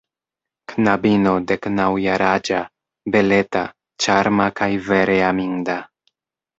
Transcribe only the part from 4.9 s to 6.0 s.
vere aminda.